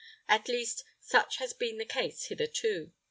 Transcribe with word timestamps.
At 0.27 0.47
least, 0.47 0.83
such 0.99 1.37
has 1.37 1.53
been 1.53 1.77
the 1.77 1.85
case 1.85 2.23
hitherto. 2.23 2.91